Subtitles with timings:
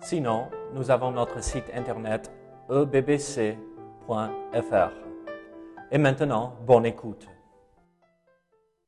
[0.00, 2.30] Sinon, nous avons notre site internet
[2.70, 3.56] ebbc.fr.
[5.90, 7.26] Et maintenant, bonne écoute.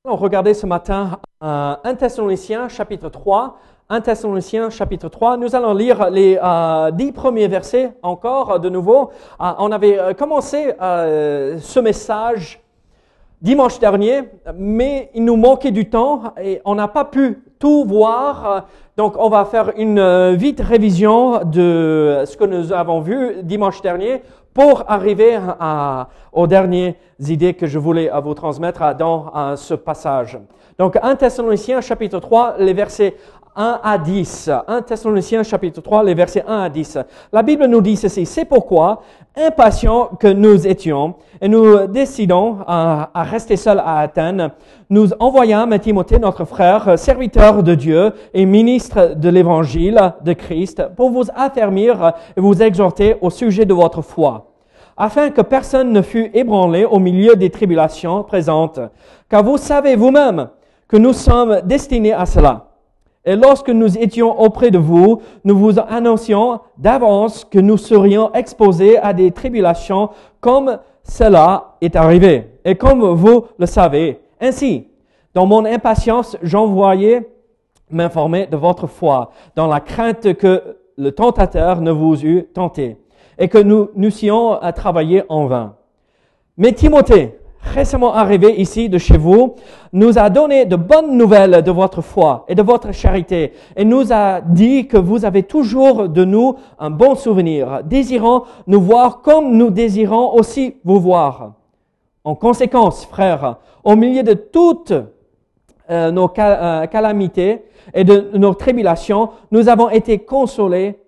[0.04, 3.58] On regardait ce matin euh, 1 Thessaloniciens chapitre 3.
[3.88, 5.36] 1 Thessaloniciens chapitre 3.
[5.36, 9.10] Nous allons lire les euh, dix premiers versets encore de nouveau.
[9.40, 12.62] Euh, on avait euh, commencé ce message
[13.42, 14.22] dimanche dernier,
[14.54, 18.66] mais il nous manquait du temps et on n'a pas pu tout voir.
[18.96, 23.80] Donc, on va faire une euh, vite révision de ce que nous avons vu dimanche
[23.82, 29.56] dernier pour arriver à- aux dernières idées que je voulais euh, vous transmettre euh, dans
[29.56, 30.38] ce passage.
[30.78, 33.14] Donc, 1 Thessaloniciens chapitre 3, les versets
[33.56, 34.50] 1 à 10.
[34.66, 36.98] 1 Thessaloniciens chapitre 3, les versets 1 à 10.
[37.32, 38.26] La Bible nous dit ceci.
[38.26, 39.02] C'est pourquoi,
[39.36, 44.50] impatients que nous étions, et nous décidons à, à rester seuls à Athènes,
[44.88, 51.10] nous envoyâmes Timothée, notre frère, serviteur de Dieu et ministre de l'évangile de Christ, pour
[51.10, 54.46] vous affermir et vous exhorter au sujet de votre foi
[55.00, 58.80] afin que personne ne fût ébranlé au milieu des tribulations présentes.
[59.30, 60.50] Car vous savez vous-même
[60.86, 62.69] que nous sommes destinés à cela.
[63.24, 68.98] Et lorsque nous étions auprès de vous, nous vous annoncions d'avance que nous serions exposés
[68.98, 72.46] à des tribulations comme cela est arrivé.
[72.64, 74.86] Et comme vous le savez, ainsi,
[75.34, 77.28] dans mon impatience, j'envoyais
[77.90, 82.96] m'informer de votre foi, dans la crainte que le tentateur ne vous eût tenté,
[83.38, 85.74] et que nous n'eussions à travailler en vain.
[86.56, 89.54] Mais Timothée, récemment arrivé ici de chez vous,
[89.92, 94.12] nous a donné de bonnes nouvelles de votre foi et de votre charité, et nous
[94.12, 99.56] a dit que vous avez toujours de nous un bon souvenir, désirant nous voir comme
[99.56, 101.52] nous désirons aussi vous voir.
[102.24, 104.92] En conséquence, frères, au milieu de toutes
[105.90, 107.64] euh, nos euh, calamités
[107.94, 110.98] et de nos tribulations, nous avons été consolés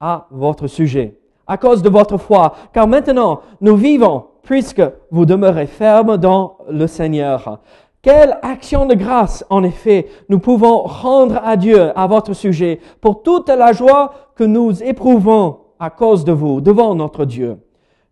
[0.00, 2.54] à votre sujet, à cause de votre foi.
[2.72, 7.60] Car maintenant, nous vivons, puisque vous demeurez fermes dans le Seigneur.
[8.02, 13.22] Quelle action de grâce, en effet, nous pouvons rendre à Dieu à votre sujet pour
[13.22, 17.58] toute la joie que nous éprouvons à cause de vous devant notre Dieu.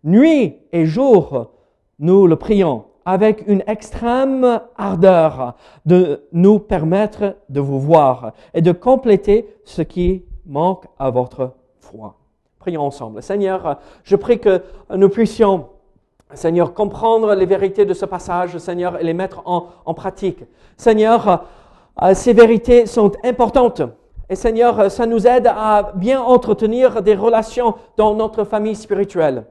[0.03, 1.51] Nuit et jour,
[1.99, 5.55] nous le prions avec une extrême ardeur
[5.85, 12.15] de nous permettre de vous voir et de compléter ce qui manque à votre foi.
[12.59, 13.21] Prions ensemble.
[13.23, 14.61] Seigneur, je prie que
[14.95, 15.67] nous puissions,
[16.33, 20.43] Seigneur, comprendre les vérités de ce passage, Seigneur, et les mettre en, pratique.
[20.77, 21.45] Seigneur,
[22.01, 23.81] euh, ces vérités sont importantes.
[24.29, 29.45] Et Seigneur, ça nous aide à bien entretenir des relations dans notre famille spirituelle.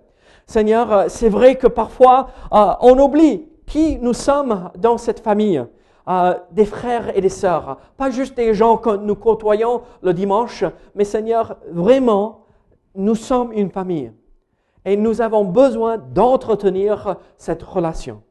[0.47, 5.65] Seigneur, euh, c'est vrai que parfois euh, on oublie qui nous sommes dans cette famille.
[6.09, 10.65] Euh, des frères et des sœurs, pas juste des gens que nous côtoyons le dimanche,
[10.95, 12.47] mais Seigneur, vraiment,
[12.97, 14.11] nous sommes une famille
[14.85, 18.23] et nous avons besoin d'entretenir cette relation.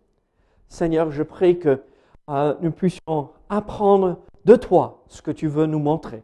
[0.67, 1.81] Seigneur, je prie que
[2.29, 6.23] euh, nous puissions apprendre de toi ce que tu veux nous montrer.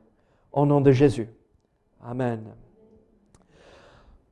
[0.51, 1.27] Au nom de Jésus.
[2.07, 2.43] Amen.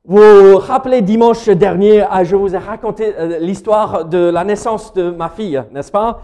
[0.06, 4.92] Vous vous rappelez dimanche dernier, euh, je vous ai raconté euh, l'histoire de la naissance
[4.94, 6.22] de ma fille, n'est-ce pas?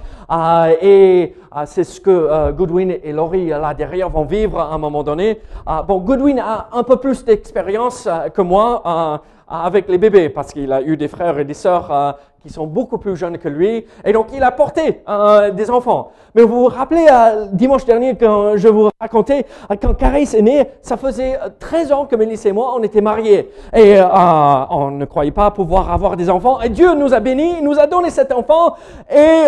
[0.81, 5.41] Et c'est ce que Goodwin et Laurie là derrière vont vivre à un moment donné.
[5.89, 10.81] Bon, Goodwin a un peu plus d'expérience que moi avec les bébés parce qu'il a
[10.81, 14.13] eu des frères et des sœurs euh, qui sont beaucoup plus jeunes que lui et
[14.13, 16.13] donc il a porté euh, des enfants.
[16.35, 20.43] Mais vous vous rappelez euh, dimanche dernier quand je vous racontais euh, quand Caris est
[20.43, 24.91] né, ça faisait euh, 13 ans que Mélisse et moi on était mariés et on
[24.93, 28.11] ne croyait pas pouvoir avoir des enfants et Dieu nous a bénis, nous a donné
[28.11, 28.77] cet enfant
[29.13, 29.47] et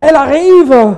[0.00, 0.96] elle arrive,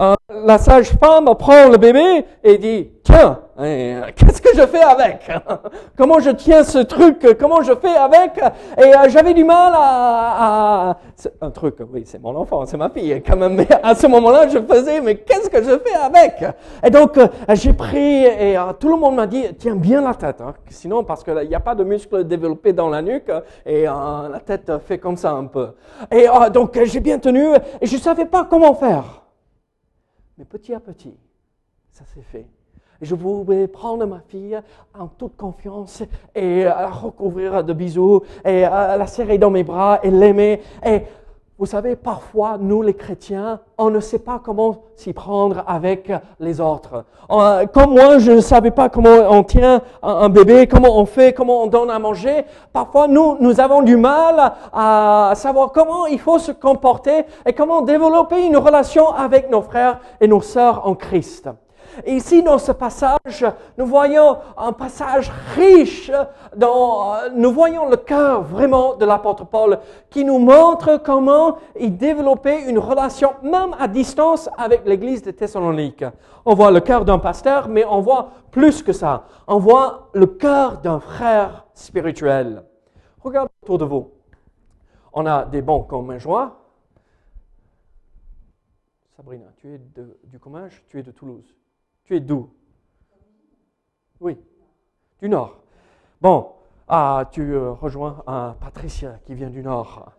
[0.00, 0.14] euh,
[0.44, 5.30] la sage-femme prend le bébé et dit, tiens, euh, qu'est-ce que je fais avec?
[5.96, 7.24] Comment je tiens ce truc?
[7.38, 8.32] Comment je fais avec?
[8.76, 10.90] Et euh, j'avais du mal à...
[10.90, 10.96] à-
[11.40, 13.54] un truc, oui, c'est mon enfant, c'est ma fille quand même.
[13.54, 16.44] Mais à ce moment-là, je faisais, mais qu'est-ce que je fais avec?
[16.84, 20.40] Et donc, euh, j'ai pris et tout le monde m'a dit, tiens bien la tête.
[20.40, 20.54] hein.
[20.70, 23.30] Sinon, parce qu'il n'y a pas de muscles développés dans la nuque
[23.64, 25.68] et la tête fait comme ça un peu.
[26.10, 27.44] Et donc, j'ai bien tenu
[27.80, 29.23] et je ne savais pas comment faire.
[30.38, 31.16] Mais petit à petit,
[31.90, 32.46] ça s'est fait.
[33.00, 34.58] je voulais prendre ma fille
[34.98, 36.02] en toute confiance
[36.34, 40.60] et la recouvrir de bisous et la serrer dans mes bras et l'aimer.
[40.84, 41.02] Et
[41.56, 46.10] vous savez, parfois, nous les chrétiens, on ne sait pas comment s'y prendre avec
[46.40, 47.04] les autres.
[47.30, 51.32] Euh, comme moi, je ne savais pas comment on tient un bébé, comment on fait,
[51.32, 52.44] comment on donne à manger.
[52.72, 57.82] Parfois, nous, nous avons du mal à savoir comment il faut se comporter et comment
[57.82, 61.48] développer une relation avec nos frères et nos sœurs en Christ.
[62.04, 63.46] Et ici, dans ce passage,
[63.78, 66.10] nous voyons un passage riche,
[66.56, 69.78] dans, nous voyons le cœur vraiment de l'apôtre Paul
[70.10, 76.04] qui nous montre comment il développait une relation, même à distance, avec l'église de Thessalonique.
[76.44, 79.24] On voit le cœur d'un pasteur, mais on voit plus que ça.
[79.46, 82.64] On voit le cœur d'un frère spirituel.
[83.20, 84.10] Regardez autour de vous.
[85.12, 85.86] On a des bons
[86.18, 86.60] joie.
[89.16, 89.80] Sabrina, tu es
[90.24, 91.54] du Comminges, tu es de Toulouse.
[92.04, 92.50] Tu es d'où?
[94.20, 94.38] Oui,
[95.20, 95.56] du Nord.
[96.20, 96.52] Bon,
[96.86, 100.12] ah, tu euh, rejoins un Patricia qui vient du Nord.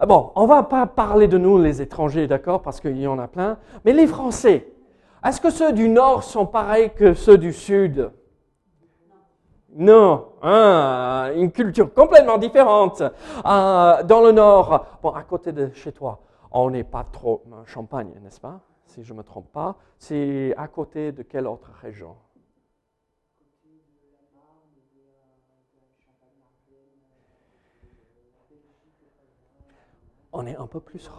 [0.00, 3.18] Ah, bon, on va pas parler de nous, les étrangers, d'accord, parce qu'il y en
[3.18, 4.68] a plein, mais les Français,
[5.24, 8.10] est-ce que ceux du Nord sont pareils que ceux du Sud?
[9.76, 13.02] Non, hein, une culture complètement différente.
[13.44, 16.20] Ah, dans le Nord, bon, à côté de chez toi,
[16.50, 18.60] on n'est pas trop champagne, n'est-ce pas?
[18.88, 19.76] Si je ne me trompe pas.
[19.98, 22.16] C'est à côté de quelle autre région?
[30.32, 31.10] On est un peu plus...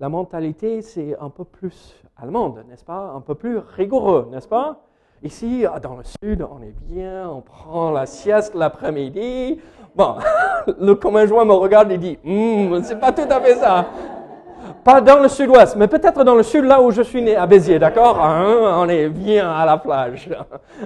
[0.00, 3.12] La mentalité, c'est un peu plus allemande, n'est-ce pas?
[3.14, 4.82] Un peu plus rigoureux, n'est-ce pas?
[5.22, 9.60] Ici, dans le sud, on est bien, on prend la sieste l'après-midi.
[9.94, 10.16] Bon,
[10.80, 13.86] le commun me regarde et dit, hum, c'est pas tout à fait ça.
[14.84, 17.46] Pas dans le sud-ouest, mais peut-être dans le sud, là où je suis né, à
[17.46, 18.20] Béziers, d'accord?
[18.20, 20.28] Hein, On est bien à la plage.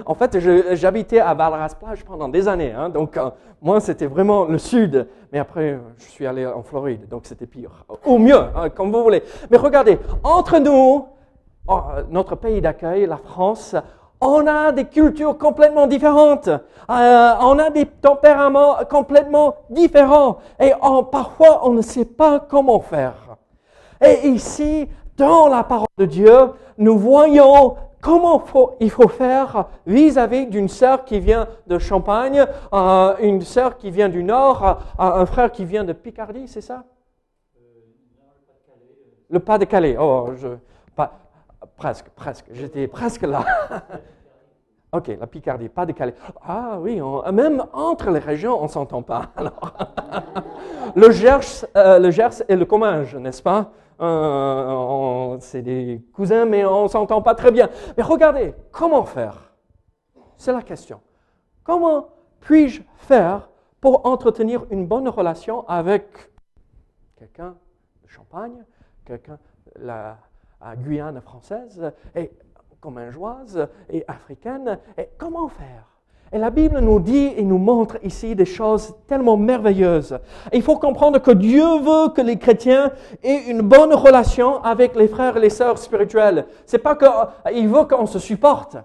[0.05, 0.39] En fait,
[0.75, 3.29] j'habitais à Valras-Plage pendant des années, hein, donc euh,
[3.61, 5.05] moi, c'était vraiment le sud.
[5.33, 7.85] Mais après, je suis allé en Floride, donc c'était pire.
[8.05, 9.21] Ou mieux, hein, comme vous voulez.
[9.51, 11.05] Mais regardez, entre nous,
[11.67, 13.75] oh, notre pays d'accueil, la France,
[14.21, 16.47] on a des cultures complètement différentes.
[16.47, 20.37] Euh, on a des tempéraments complètement différents.
[20.57, 20.71] Et
[21.11, 23.29] parfois, on ne sait pas comment faire.
[24.01, 24.87] Et ici,
[25.17, 26.37] dans la parole de Dieu,
[26.77, 28.43] nous voyons comment
[28.79, 34.09] il faut faire vis-à-vis d'une sœur qui vient de Champagne, euh, une sœur qui vient
[34.09, 36.83] du Nord, euh, un frère qui vient de Picardie, c'est ça?
[39.29, 39.95] Le pas de Calais.
[39.99, 40.47] Oh, je,
[40.95, 41.11] pas,
[41.75, 42.45] presque, presque.
[42.51, 43.45] J'étais presque là.
[44.91, 46.15] ok, la Picardie, pas de Calais.
[46.41, 46.99] Ah oui,
[47.31, 49.27] même entre les régions, on ne s'entend pas.
[50.95, 53.69] Le, Gers, euh, le Gers et le Comminges, n'est-ce pas?
[54.01, 57.69] Euh, c'est des cousins, mais on ne s'entend pas très bien.
[57.97, 59.53] Mais regardez, comment faire?
[60.37, 61.01] C'est la question.
[61.63, 62.09] Comment
[62.39, 63.49] puis-je faire
[63.81, 66.31] pour entretenir une bonne relation avec
[67.17, 67.55] quelqu'un
[68.03, 68.63] de Champagne,
[69.05, 69.37] quelqu'un
[69.75, 70.17] de la
[70.77, 72.31] Guyane française, et
[72.79, 74.79] commingeoise et africaine?
[74.97, 75.98] Et Comment faire?
[76.31, 80.19] Et la Bible nous dit et nous montre ici des choses tellement merveilleuses.
[80.53, 82.91] il faut comprendre que Dieu veut que les chrétiens
[83.23, 86.45] aient une bonne relation avec les frères et les sœurs spirituels.
[86.65, 88.77] C'est pas qu'il veut qu'on se supporte.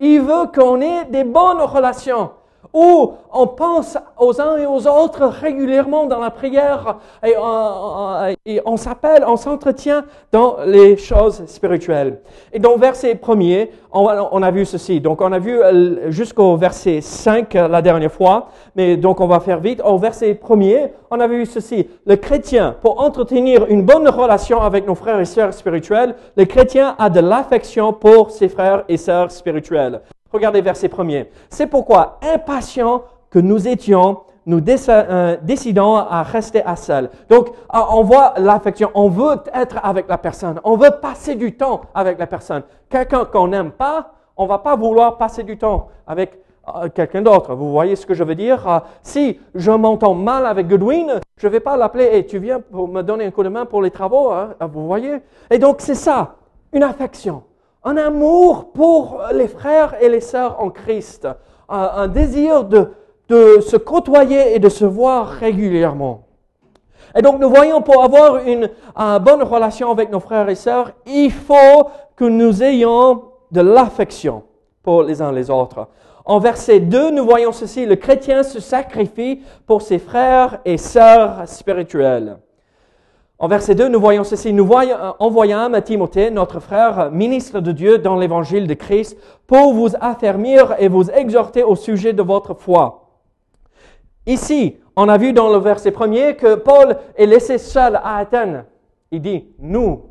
[0.00, 2.30] Il veut qu'on ait des bonnes relations
[2.72, 7.34] où on pense aux uns et aux autres régulièrement dans la prière et
[8.64, 12.20] on, s'appelle, on s'entretient dans les choses spirituelles.
[12.52, 15.00] Et dans verset premier, on, a vu ceci.
[15.00, 19.26] Donc on a vu euh, jusqu'au verset 5 euh, la dernière fois, mais donc on
[19.26, 19.80] va faire vite.
[19.82, 21.88] Au verset premier, on a vu ceci.
[22.04, 26.94] Le chrétien, pour entretenir une bonne relation avec nos frères et sœurs spirituels, le chrétien
[26.98, 30.00] a de l'affection pour ses frères et sœurs spirituels.
[30.36, 31.30] Regardez verset premier.
[31.48, 37.08] C'est pourquoi, impatients que nous étions, nous euh, décidons à rester à seul.
[37.30, 38.90] Donc, euh, on voit l'affection.
[38.94, 40.60] On veut être avec la personne.
[40.62, 42.64] On veut passer du temps avec la personne.
[42.90, 46.38] Quelqu'un qu'on n'aime pas, on va pas vouloir passer du temps avec
[46.68, 47.54] euh, quelqu'un d'autre.
[47.54, 48.82] Vous voyez ce que je veux dire?
[49.02, 52.88] Si je m'entends mal avec Goodwin, je ne vais pas l'appeler et tu viens pour
[52.88, 54.32] me donner un coup de main pour les travaux.
[54.32, 54.50] Hein?
[54.60, 55.16] Vous voyez?
[55.50, 56.34] Et donc, c'est ça,
[56.74, 57.42] une affection
[57.86, 61.28] un amour pour les frères et les sœurs en Christ,
[61.68, 62.90] un, désir de,
[63.28, 66.24] de se côtoyer et de se voir régulièrement.
[67.16, 68.68] Et donc nous voyons pour avoir une,
[69.20, 74.42] bonne relation avec nos frères et sœurs, il faut que nous ayons de l'affection
[74.82, 75.88] pour les uns les autres.
[76.24, 81.46] En verset 2, nous voyons ceci, le chrétien se sacrifie pour ses frères et sœurs
[81.46, 82.38] spirituels.
[83.38, 84.52] En verset 2, nous voyons ceci.
[84.52, 89.74] Nous voyons, euh, envoyâmes Timothée, notre frère, ministre de Dieu dans l'évangile de Christ, pour
[89.74, 93.10] vous affermir et vous exhorter au sujet de votre foi.
[94.26, 98.64] Ici, on a vu dans le verset premier que Paul est laissé seul à Athènes.
[99.10, 100.02] Il dit nous,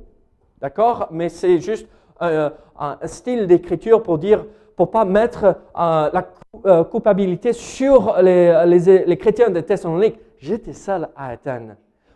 [0.61, 1.07] d'accord?
[1.11, 1.87] Mais c'est juste
[2.21, 6.27] euh, un style d'écriture pour dire, pour pas mettre euh, la
[6.65, 10.19] euh, culpabilité sur les, les, les chrétiens de Thessalonique.
[10.37, 11.75] J'étais seul à Athènes.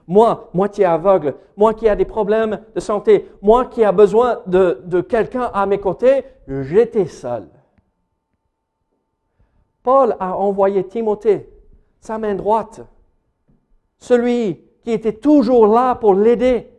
[0.10, 5.02] Moi, moitié aveugle, moi qui a des problèmes de santé, moi qui a besoin de,
[5.02, 7.48] quelqu'un à mes côtés, j'étais seul.
[9.84, 11.48] Paul a envoyé Timothée,
[12.00, 12.82] sa main droite,
[14.00, 16.72] celui qui était toujours là pour l'aider,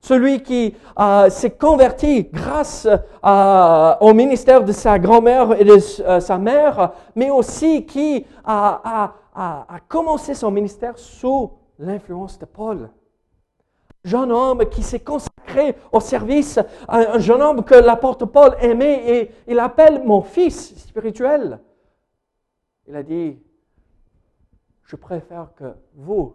[0.00, 6.20] celui qui euh, s'est converti grâce euh, au ministère de sa grand-mère et de euh,
[6.20, 9.14] sa mère, mais aussi qui a
[9.88, 11.50] commencé son ministère sous
[11.82, 12.90] l'influence de Paul.
[14.04, 16.58] Jeune homme qui s'est consacré au service,
[16.88, 21.60] un jeune homme que l'apôtre Paul aimait et il appelle mon fils spirituel.
[22.88, 23.40] Il a dit,
[24.84, 26.34] je préfère que vous,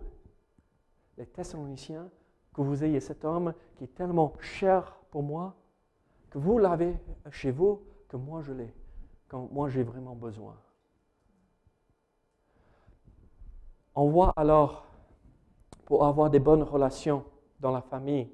[1.18, 2.10] les Thessaloniciens,
[2.54, 5.56] que vous ayez cet homme qui est tellement cher pour moi,
[6.30, 6.98] que vous l'avez
[7.32, 8.74] chez vous, que moi je l'ai,
[9.28, 10.56] quand moi j'ai vraiment besoin.
[13.94, 14.87] On voit alors
[15.88, 17.24] pour avoir des bonnes relations
[17.62, 18.30] dans la famille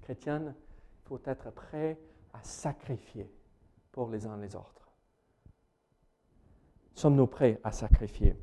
[0.00, 1.98] chrétienne, il faut être prêt
[2.32, 3.28] à sacrifier
[3.90, 4.88] pour les uns les autres.
[6.94, 8.36] Sommes-nous prêts à sacrifier?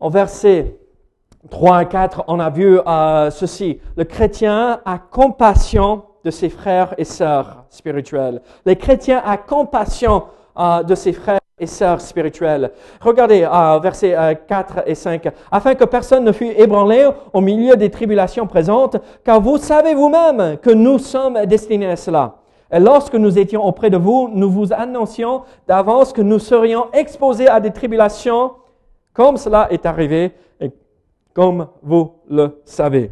[0.00, 0.76] En verset
[1.50, 3.80] 3 et 4, on a vu euh, ceci.
[3.96, 8.42] Le chrétien a compassion de ses frères et sœurs spirituels.
[8.66, 10.26] Le chrétien a compassion
[10.58, 12.70] euh, de ses frères et sœurs spirituelles.
[13.00, 15.28] Regardez euh, versets 4 euh, et 5.
[15.50, 20.58] Afin que personne ne fût ébranlé au milieu des tribulations présentes, car vous savez vous-même
[20.58, 22.36] que nous sommes destinés à cela.
[22.70, 27.48] Et lorsque nous étions auprès de vous, nous vous annoncions d'avance que nous serions exposés
[27.48, 28.52] à des tribulations,
[29.12, 30.70] comme cela est arrivé et
[31.32, 33.10] comme vous le savez.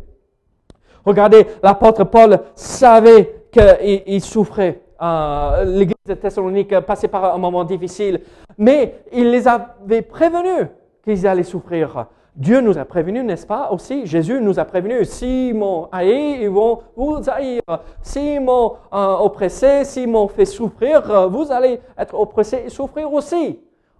[1.04, 8.20] Regardez, l'apôtre Paul savait qu'il souffrait euh, l'église de Thessalonique passait par un moment difficile,
[8.58, 10.68] mais il les avait prévenus
[11.04, 12.06] qu'ils allaient souffrir.
[12.34, 13.70] Dieu nous a prévenus, n'est-ce pas?
[13.70, 17.62] Aussi Jésus nous a prévenus, si m'ont haï, ils vont vous haïr.
[18.02, 23.58] Si m'ont euh, oppressé, si m'ont fait souffrir, vous allez être oppressé et souffrir aussi.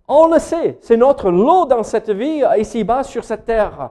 [0.09, 3.91] On le sait, c'est notre lot dans cette vie, ici-bas, sur cette terre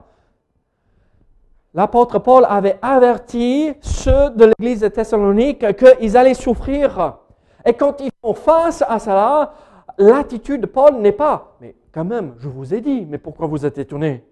[1.76, 7.18] l'apôtre Paul avait averti ceux de l'église de Thessalonique qu'ils allaient souffrir.
[7.64, 9.52] Et quand ils font face à cela,
[9.98, 13.66] l'attitude de Paul n'est pas, mais quand même, je vous ai dit, mais pourquoi vous
[13.66, 14.24] êtes étonnés?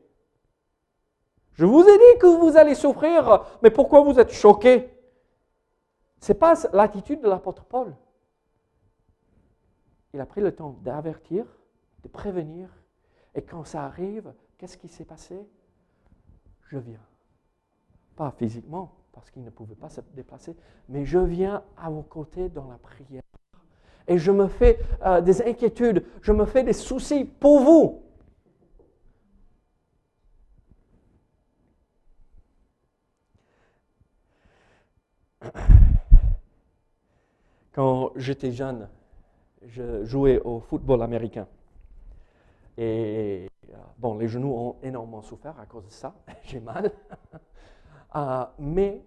[1.52, 4.90] Je vous ai dit que vous allez souffrir, mais pourquoi vous êtes choqués?
[6.20, 7.94] Ce n'est pas l'attitude de l'apôtre Paul.
[10.14, 11.44] Il a pris le temps d'avertir,
[12.02, 12.68] de prévenir,
[13.34, 15.36] et quand ça arrive, qu'est-ce qui s'est passé?
[16.68, 17.00] Je viens.
[18.16, 20.56] Pas physiquement, parce qu'il ne pouvait pas se déplacer,
[20.88, 23.22] mais je viens à vos côtés dans la prière.
[24.06, 28.02] Et je me fais euh, des inquiétudes, je me fais des soucis pour vous.
[37.72, 38.88] Quand j'étais jeune,
[39.66, 41.48] je jouais au football américain.
[42.76, 46.14] Et euh, bon, les genoux ont énormément souffert à cause de ça.
[46.44, 46.92] J'ai mal.
[48.16, 49.02] Euh, mais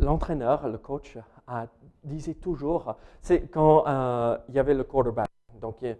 [0.00, 1.18] l'entraîneur, le coach,
[2.02, 5.28] disait toujours, c'est quand euh, il y avait le quarterback,
[5.60, 5.96] donc il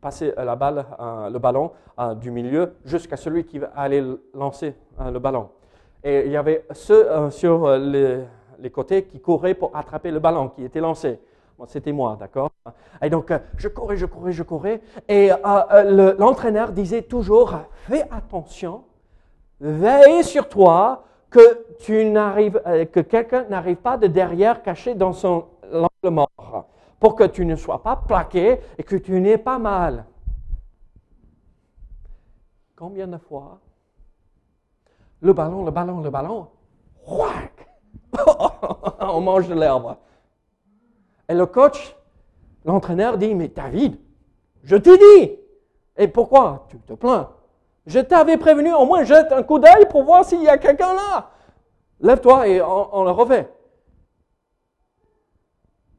[0.00, 1.70] passait la balle, euh, le ballon
[2.16, 5.48] du milieu jusqu'à celui qui allait lancer le ballon.
[6.02, 8.24] Et il y avait ceux sur les,
[8.58, 11.18] les, côtés qui couraient pour attraper le ballon qui était lancé.
[11.68, 12.50] C'était moi, d'accord?
[13.00, 14.82] Et donc, je courais, je courais, je courais.
[15.08, 15.30] Et
[16.18, 17.54] l'entraîneur disait toujours,
[17.88, 18.84] fais attention,
[19.58, 25.12] veille sur toi, que, tu n'arrives, euh, que quelqu'un n'arrive pas de derrière caché dans
[25.12, 26.68] son angle mort,
[27.00, 30.04] pour que tu ne sois pas plaqué et que tu n'aies pas mal.
[32.76, 33.60] Combien de fois
[35.22, 36.48] le ballon, le ballon, le ballon,
[39.00, 39.96] on mange de l'herbe.
[41.28, 41.96] Et le coach,
[42.64, 43.98] l'entraîneur dit, mais David,
[44.62, 45.32] je t'ai dit.
[45.96, 46.66] Et pourquoi?
[46.68, 47.30] Tu te plains
[47.86, 50.92] je t'avais prévenu, au moins jette un coup d'œil pour voir s'il y a quelqu'un
[50.92, 51.30] là.
[52.00, 53.50] Lève-toi et on, le refait.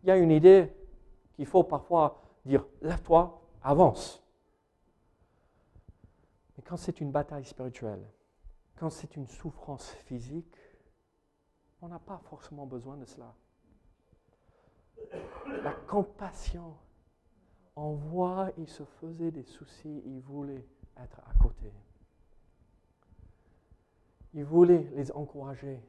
[0.04, 0.72] Il y a une idée
[1.36, 4.22] qu'il faut parfois dire, lève-toi, avance.
[6.56, 8.06] Mais quand c'est une bataille spirituelle,
[8.78, 10.56] quand c'est une souffrance physique,
[11.80, 13.36] On n'a pas forcément besoin de cela.
[15.64, 16.76] La compassion.
[17.76, 20.66] On voit, il se faisait des soucis, il voulait
[21.04, 21.72] être à côté.
[24.34, 25.80] Il voulait les encourager.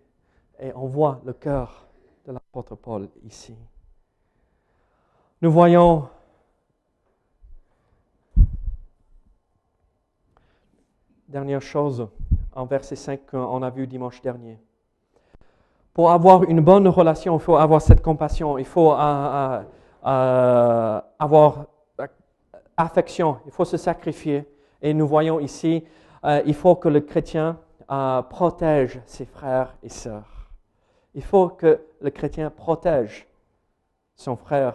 [0.60, 1.86] Et on voit le cœur
[2.26, 3.54] de l'apôtre Paul ici.
[5.40, 6.08] Nous voyons
[11.28, 12.08] dernière chose
[12.54, 14.58] en verset 5 qu'on a vu dimanche dernier.
[15.92, 19.62] Pour avoir une bonne relation, il faut avoir cette compassion, il faut euh, euh,
[20.06, 21.66] euh, avoir
[22.76, 24.46] affection, il faut se sacrifier.
[24.82, 25.85] Et nous voyons ici,
[26.25, 27.58] il faut que le chrétien
[28.30, 30.50] protège ses frères et sœurs.
[31.14, 33.26] Il faut que le chrétien protège
[34.14, 34.75] son frère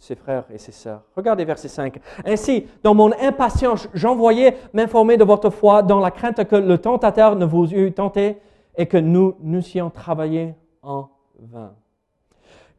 [0.00, 1.02] ses frères et ses sœurs.
[1.14, 2.00] Regardez verset 5.
[2.24, 7.36] Ainsi, dans mon impatience, j'envoyais m'informer de votre foi dans la crainte que le tentateur
[7.36, 8.38] ne vous eût tenté
[8.78, 11.74] et que nous n'eussions travaillé en vain.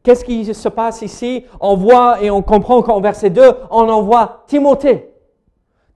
[0.02, 1.46] Qu'est-ce qui se passe ici?
[1.60, 5.11] On voit et on comprend qu'en verset 2, on envoie Timothée.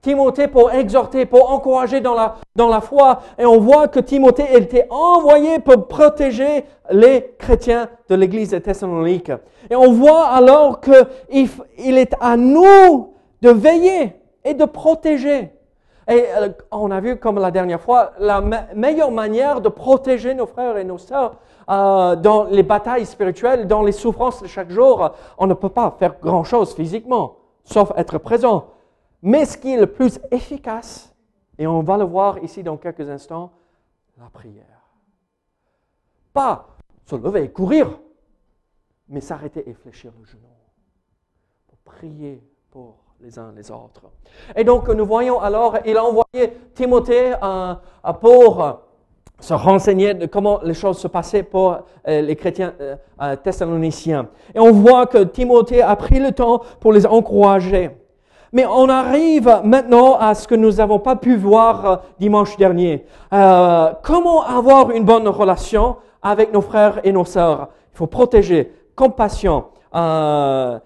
[0.01, 3.19] Timothée pour exhorter, pour encourager dans la, dans la foi.
[3.37, 9.31] Et on voit que Timothée était envoyé pour protéger les chrétiens de l'église de Thessalonique.
[9.69, 15.51] Et on voit alors qu'il il est à nous de veiller et de protéger.
[16.09, 18.41] Et euh, on a vu, comme la dernière fois, la
[18.73, 21.35] meilleure manière de protéger nos frères et nos sœurs
[21.69, 25.93] euh, dans les batailles spirituelles, dans les souffrances de chaque jour, on ne peut pas
[25.99, 27.35] faire grand-chose physiquement,
[27.65, 28.67] sauf être présent.
[29.27, 31.13] Mais ce qui est le plus efficace,
[31.59, 33.51] et on va le voir ici dans quelques instants,
[34.17, 34.63] la prière.
[36.31, 36.65] Pas
[37.05, 37.99] se lever et courir,
[39.09, 40.47] mais s'arrêter et fléchir le genou.
[41.67, 42.41] Pour prier
[42.71, 44.03] pour les uns les autres.
[44.55, 47.73] Et donc nous voyons alors, il a envoyé Timothée euh,
[48.21, 48.79] pour
[49.41, 51.73] se renseigner de comment les choses se passaient pour
[52.07, 54.29] euh, les chrétiens euh, thessaloniciens.
[54.55, 58.06] Et on voit que Timothée a pris le temps pour les encourager.
[58.53, 63.05] Mais on arrive maintenant à ce que nous n'avons pas pu voir euh, dimanche dernier.
[63.33, 67.69] Euh, comment avoir une bonne relation avec nos frères et nos sœurs?
[67.93, 70.79] Il faut protéger, compassion, euh,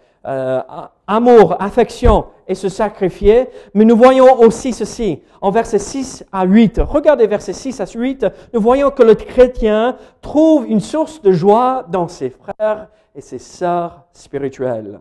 [1.08, 3.50] amour, affection et se sacrifier.
[3.74, 6.82] Mais nous voyons aussi ceci en versets 6 à 8.
[6.84, 8.26] Regardez versets 6 à 8.
[8.54, 13.40] Nous voyons que le chrétien trouve une source de joie dans ses frères et ses
[13.40, 15.00] sœurs spirituelles.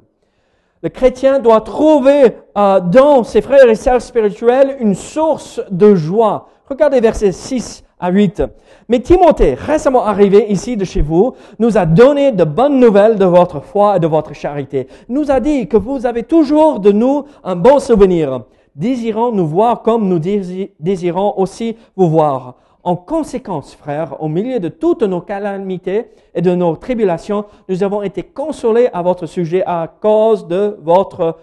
[0.83, 6.49] Le chrétien doit trouver euh, dans ses frères et sœurs spirituels une source de joie.
[6.71, 8.43] Regardez versets 6 à 8.
[8.89, 13.27] Mais Timothée, récemment arrivé ici de chez vous, nous a donné de bonnes nouvelles de
[13.27, 14.89] votre foi et de votre charité.
[15.11, 18.45] Nous a dit que vous avez toujours de nous un bon souvenir.
[18.75, 22.55] Désirons nous voir comme nous désirons aussi vous voir.
[22.83, 28.03] En conséquence, frères, au milieu de toutes nos calamités et de nos tribulations, nous avons
[28.03, 31.37] été consolés à votre sujet à cause de votre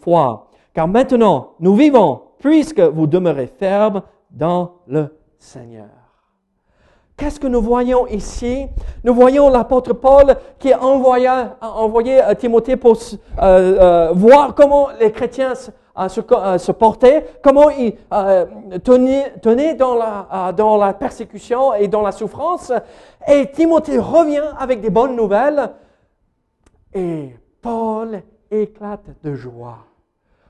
[0.00, 0.48] foi.
[0.72, 5.88] Car maintenant, nous vivons puisque vous demeurez fermes dans le Seigneur.
[7.16, 8.66] Qu'est-ce que nous voyons ici?
[9.04, 11.28] Nous voyons l'apôtre Paul qui a envoyé,
[11.60, 12.98] envoyé Timothée pour euh,
[13.38, 15.52] euh, voir comment les chrétiens
[16.08, 16.20] se,
[16.58, 18.46] se porter, comment il euh,
[18.82, 22.72] tenait, dans, la, dans la persécution et dans la souffrance.
[23.28, 25.70] Et Timothée revient avec des bonnes nouvelles
[26.94, 29.78] et Paul éclate de joie.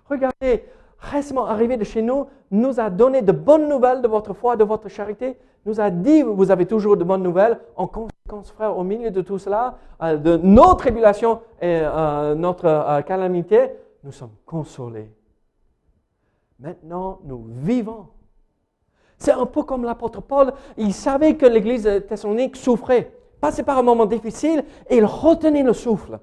[0.09, 0.65] Regardez,
[0.99, 4.65] récemment arrivé de chez nous, nous a donné de bonnes nouvelles de votre foi, de
[4.65, 7.59] votre charité, nous a dit, vous avez toujours de bonnes nouvelles.
[7.77, 13.03] En conséquence, frère, au milieu de tout cela, euh, de nos tribulations et euh, notre
[13.03, 13.71] calamité,
[14.03, 15.11] nous sommes consolés.
[16.63, 18.07] Maintenant, nous vivons.
[19.19, 20.53] C'est un peu comme l'apôtre Paul.
[20.77, 25.73] Il savait que l'église thessalonique souffrait, passait par un moment difficile et il retenait le
[25.73, 26.21] souffle.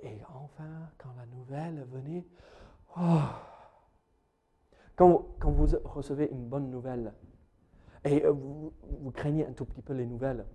[0.00, 2.24] Et enfin, quand la nouvelle venait,
[2.96, 3.18] oh,
[4.96, 7.12] quand, quand, vous recevez une bonne nouvelle
[8.06, 10.46] et vous, vous craignez un tout petit peu les nouvelles,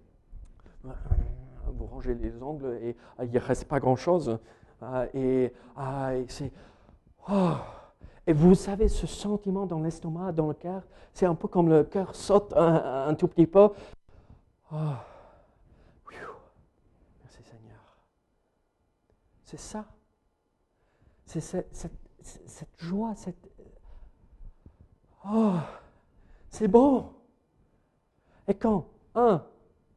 [0.84, 4.40] vous rangez les ongles et il ne reste pas grand-chose.
[4.82, 6.12] Ah, et, ah.
[7.30, 7.54] Oh.
[8.26, 11.84] Et vous savez, ce sentiment dans l'estomac, dans le cœur, c'est un peu comme le
[11.84, 13.70] cœur saute un, tout petit peu.
[14.72, 14.76] Oh.
[17.22, 17.80] Merci Seigneur.
[19.44, 19.86] C'est ça.
[21.26, 21.74] C'est cette,
[22.22, 23.50] cette, joie, cette.
[25.30, 25.56] Oh,
[26.50, 27.14] c'est bon.
[28.48, 29.44] Et quand un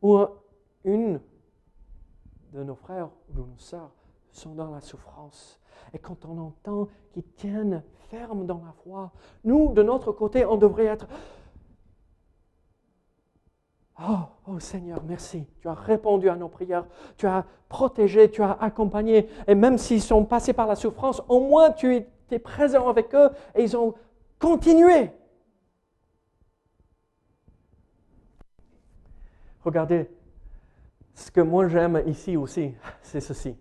[0.03, 0.19] ou
[0.85, 1.21] une
[2.53, 3.91] de nos frères ou de nos sœurs
[4.33, 5.61] sont dans la souffrance.
[5.93, 9.13] Et quand on entend qu'ils tiennent ferme dans la foi,
[9.45, 11.07] nous, de notre côté, on devrait être
[14.03, 15.47] Oh, oh Seigneur, merci.
[15.61, 16.87] Tu as répondu à nos prières.
[17.19, 19.29] Tu as protégé, tu as accompagné.
[19.47, 23.31] Et même s'ils sont passés par la souffrance, au moins tu étais présent avec eux
[23.55, 23.95] et ils ont
[24.39, 25.11] continué.
[29.63, 30.09] Regardez,
[31.15, 33.55] ce que moi j'aime ici aussi, c'est ceci.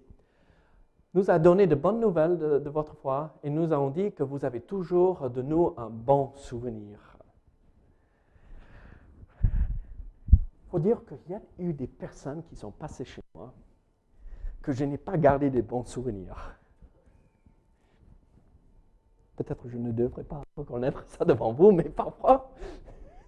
[1.13, 4.45] Nous a donné de bonnes nouvelles de, votre foi et nous avons dit que vous
[4.45, 6.99] avez toujours de nous un bon souvenir.
[9.43, 13.51] Il faut dire qu'il y a eu des personnes qui sont passées chez moi
[14.61, 16.55] que je n'ai pas gardé des bons souvenirs.
[19.35, 22.51] Peut-être que je ne devrais pas reconnaître ça devant vous, mais parfois,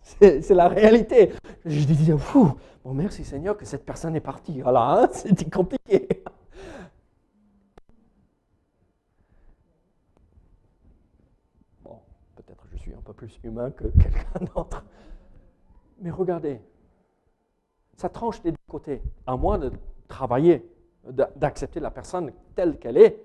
[0.03, 1.31] c'est la réalité.
[1.65, 4.61] Je disais, fou, bon merci Seigneur que cette personne est partie.
[4.61, 6.07] Voilà, hein, c'était compliqué.
[11.83, 11.99] Bon,
[13.13, 14.83] plus humain que quelqu'un d'autre.
[15.99, 16.59] Mais regardez,
[17.95, 19.01] ça tranche des deux côtés.
[19.25, 19.71] À moi de
[20.07, 20.65] travailler,
[21.35, 23.23] d'accepter la personne telle qu'elle est,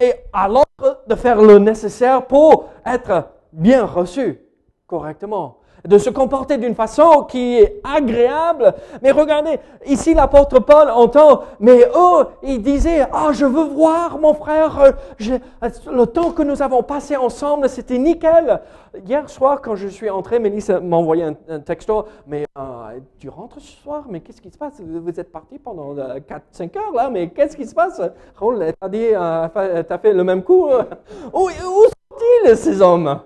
[0.00, 4.40] et à l'autre de faire le nécessaire pour être bien reçu
[4.86, 8.74] correctement de se comporter d'une façon qui est agréable.
[9.02, 14.34] Mais regardez, ici l'apôtre Paul entend, mais eux, ils disaient, ah, je veux voir mon
[14.34, 18.60] frère, le temps que nous avons passé ensemble, c'était nickel.
[19.06, 23.60] Hier soir, quand je suis entré, Mélisse m'a envoyé un, texto, mais euh, tu rentres
[23.60, 24.80] ce soir, mais qu'est-ce qui se passe?
[24.80, 28.00] Vous êtes parti pendant 4-5 euh, heures là, mais qu'est-ce qui se passe?
[28.34, 30.68] Raoul, t'as dit, euh, t'as fait le même coup
[31.32, 33.20] où sont-ils ces hommes?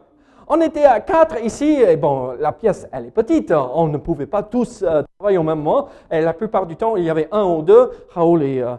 [0.46, 4.26] On était à quatre ici, et bon, la pièce, elle est petite, on ne pouvait
[4.26, 7.28] pas tous euh, travailler au même moment, et la plupart du temps, il y avait
[7.32, 8.74] un ou deux, Raoul et, euh,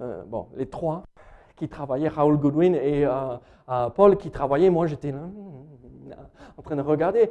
[0.00, 1.02] euh, bon, les trois
[1.56, 3.06] qui travaillaient, Raoul Goodwin et
[3.94, 5.18] Paul qui travaillaient, moi j'étais là,
[6.56, 7.30] en train de regarder.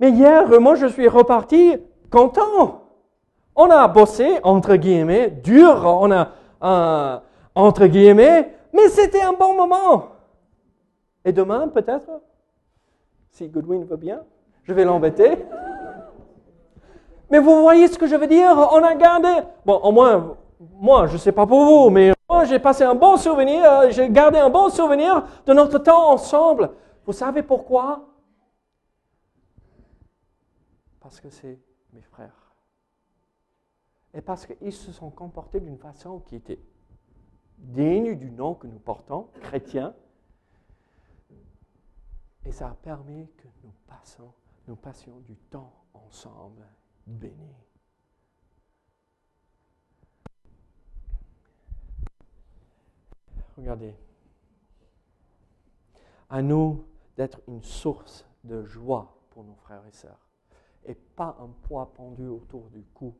[0.00, 1.76] Mais hier, moi je suis reparti
[2.10, 2.82] content.
[3.54, 7.22] On a bossé, entre guillemets, dur, on a,
[7.54, 10.08] entre guillemets, mais c'était un bon moment.
[11.24, 12.10] Et demain, peut-être,
[13.36, 14.24] si Goodwin veut bien,
[14.62, 15.44] je vais l'embêter.
[17.30, 19.28] Mais vous voyez ce que je veux dire On a gardé.
[19.66, 22.94] Bon, au moins, moi, je ne sais pas pour vous, mais moi, j'ai passé un
[22.94, 26.70] bon souvenir, j'ai gardé un bon souvenir de notre temps ensemble.
[27.04, 28.06] Vous savez pourquoi?
[31.00, 31.60] Parce que c'est
[31.92, 32.54] mes frères.
[34.14, 36.58] Et parce qu'ils se sont comportés d'une façon qui était
[37.58, 39.94] digne du nom que nous portons, chrétien,
[42.46, 43.72] et ça a permis que nous,
[44.68, 46.64] nous passions du temps ensemble
[47.04, 47.56] béni.
[53.56, 53.96] Regardez,
[56.30, 60.28] à nous d'être une source de joie pour nos frères et sœurs,
[60.84, 63.12] et pas un poids pendu autour du cou.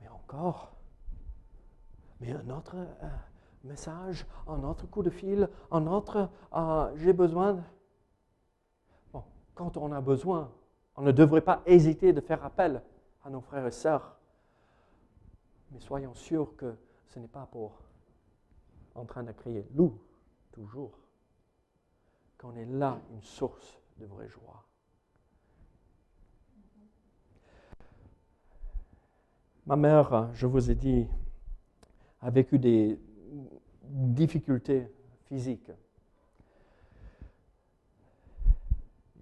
[0.00, 0.76] mais encore,
[2.20, 3.08] mais un autre, euh,
[3.64, 7.62] message, un autre coup de fil, un autre euh, j'ai besoin.
[9.12, 9.22] Bon,
[9.54, 10.50] quand on a besoin,
[10.96, 12.82] on ne devrait pas hésiter de faire appel
[13.24, 14.16] à nos frères et sœurs.
[15.72, 16.74] Mais soyons sûrs que
[17.08, 17.78] ce n'est pas pour
[18.94, 19.98] en train de crier loup
[20.52, 20.98] toujours,
[22.38, 24.64] qu'on est là une source de vraie joie.
[29.66, 31.06] Ma mère, je vous ai dit,
[32.22, 32.98] a vécu des,
[33.82, 34.88] difficultés
[35.24, 35.70] physiques.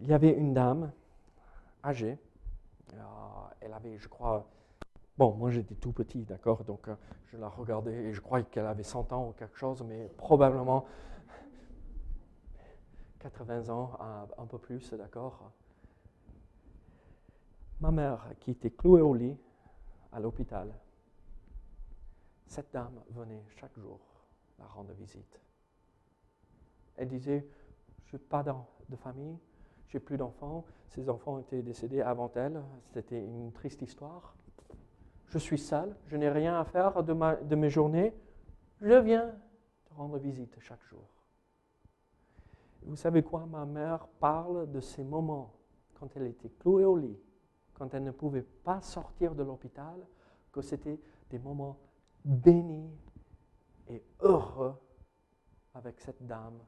[0.00, 0.92] Il y avait une dame
[1.84, 2.18] âgée,
[2.94, 2.98] euh,
[3.60, 4.48] elle avait, je crois,
[5.16, 6.94] bon, moi j'étais tout petit, d'accord, donc euh,
[7.32, 10.86] je la regardais et je croyais qu'elle avait 100 ans ou quelque chose, mais probablement
[13.18, 13.98] 80 ans,
[14.38, 15.50] un peu plus, d'accord.
[17.80, 19.36] Ma mère, qui était clouée au lit
[20.12, 20.72] à l'hôpital,
[22.48, 24.00] cette dame venait chaque jour
[24.58, 25.40] la rendre visite.
[26.96, 27.46] Elle disait,
[28.06, 29.38] je n'ai pas de famille,
[29.88, 34.34] j'ai plus d'enfants, ses enfants étaient décédés avant elle, c'était une triste histoire.
[35.26, 38.14] Je suis seule, je n'ai rien à faire de, de mes journées,
[38.80, 39.34] je viens
[39.84, 41.06] te rendre visite chaque jour.
[42.82, 45.52] Vous savez quoi, ma mère parle de ces moments
[45.94, 47.18] quand elle était clouée au lit,
[47.74, 49.98] quand elle ne pouvait pas sortir de l'hôpital,
[50.50, 51.78] que c'était des moments
[52.24, 52.96] bénis
[53.88, 54.76] et heureux
[55.74, 56.58] avec cette dame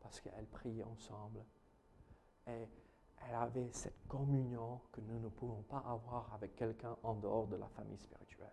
[0.00, 1.44] parce qu'elle priait ensemble.
[2.46, 2.68] Et
[3.28, 7.56] elle avait cette communion que nous ne pouvons pas avoir avec quelqu'un en dehors de
[7.56, 8.48] la famille spirituelle.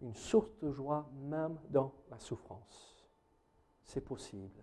[0.00, 3.08] Une source de joie même dans la souffrance.
[3.82, 4.62] C'est possible.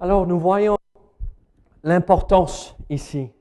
[0.00, 0.78] Alors nous voyons
[1.82, 3.32] l'importance ici.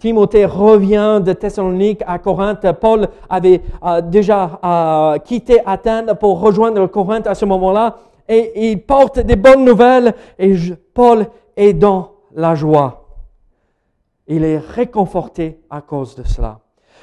[0.00, 2.70] Timothée revient de Thessalonique à Corinthe.
[2.80, 7.96] Paul avait euh, déjà euh, quitté Athènes pour rejoindre Corinthe à ce moment-là.
[8.28, 10.54] Et il porte des bonnes nouvelles et
[10.94, 13.08] Paul est dans la joie.
[14.28, 16.60] Il est réconforté à cause de cela.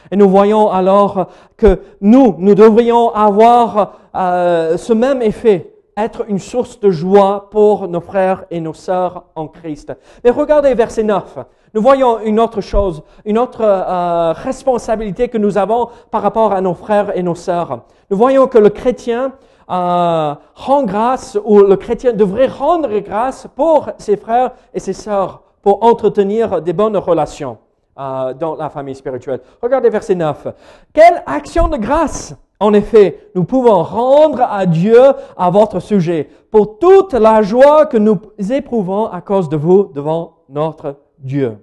[0.09, 1.27] Et nous voyons alors
[1.57, 7.87] que nous, nous devrions avoir euh, ce même effet, être une source de joie pour
[7.87, 9.93] nos frères et nos sœurs en Christ.
[10.23, 11.37] Mais regardez verset 9.
[11.73, 16.61] Nous voyons une autre chose, une autre euh, responsabilité que nous avons par rapport à
[16.61, 17.81] nos frères et nos sœurs.
[18.09, 19.33] Nous voyons que le chrétien
[19.69, 25.43] euh, rend grâce, ou le chrétien devrait rendre grâce pour ses frères et ses sœurs,
[25.61, 27.57] pour entretenir des bonnes relations.
[27.97, 29.39] Euh, dans la famille spirituelle.
[29.61, 30.47] Regardez verset 9.
[30.91, 34.99] Quelle action de grâce, en effet, nous pouvons rendre à Dieu
[35.35, 40.37] à votre sujet pour toute la joie que nous éprouvons à cause de vous devant
[40.47, 41.57] notre Dieu.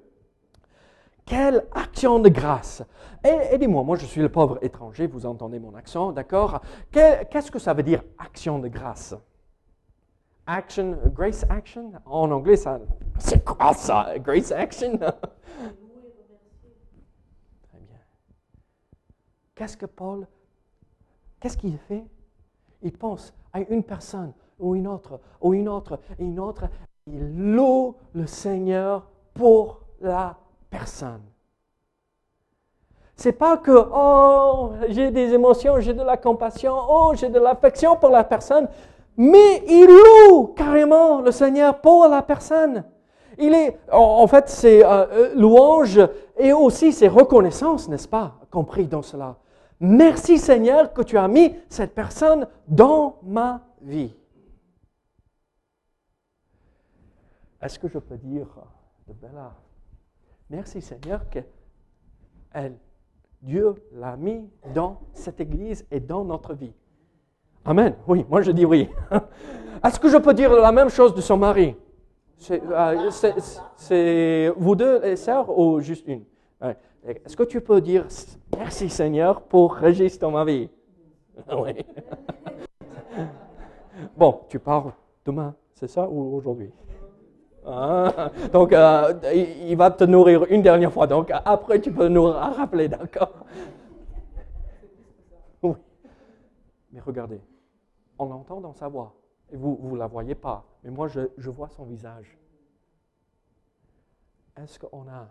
[1.25, 2.83] Quelle action de grâce.
[3.25, 6.61] Et, dis-moi, moi je suis le pauvre étranger, vous entendez mon accent, d'accord?
[6.91, 9.15] Qu'est-ce que ça veut dire action de grâce?
[10.47, 11.93] Action, grace action?
[12.05, 12.57] En anglais,
[13.19, 14.99] c'est quoi ça Grace action?
[19.55, 20.27] Qu'est-ce que Paul,
[21.43, 22.05] qu'est-ce qu'il fait?
[22.83, 26.65] Il pense à une personne ou une autre, ou une autre, et une autre.
[27.07, 30.37] Il loue le Seigneur pour la
[30.71, 31.23] personne.
[33.17, 37.97] C'est pas que, oh, j'ai des émotions, j'ai de la compassion, oh, j'ai de l'affection
[37.97, 38.69] pour la personne,
[39.17, 42.85] mais il loue carrément le Seigneur pour la personne.
[43.39, 46.01] Il est, en fait, c'est euh, euh, louange
[46.37, 49.37] et aussi c'est reconnaissance, n'est-ce pas, compris dans cela.
[49.85, 54.15] Merci Seigneur que tu as mis cette personne dans ma vie.
[57.61, 58.47] Est-ce que je peux dire
[59.09, 59.53] de Bella,
[60.49, 61.41] merci Seigneur que
[63.43, 66.75] Dieu l'a mis dans cette église et dans notre vie.
[67.65, 67.97] Amen.
[68.07, 68.89] Oui, moi je dis oui.
[69.85, 71.75] Est-ce que je peux dire la même chose de son mari?
[72.39, 76.23] C'est euh, vous deux les sœurs ou juste une?
[77.05, 78.07] Est-ce que tu peux dire
[78.57, 80.71] merci Seigneur pour Régis dans ma vie?
[81.53, 81.73] Oui.
[84.17, 84.93] bon, tu pars
[85.25, 86.71] demain, c'est ça ou aujourd'hui?
[87.65, 91.07] Ah, Donc, euh, il va te nourrir une dernière fois.
[91.07, 93.33] Donc, après, tu peux nous rappeler, d'accord?
[95.63, 95.75] Oui.
[96.91, 97.41] Mais regardez,
[98.19, 99.15] on l'entend dans sa voix.
[99.53, 100.65] Et vous ne la voyez pas.
[100.83, 102.37] Mais moi, je, je vois son visage.
[104.57, 105.29] Est-ce qu'on a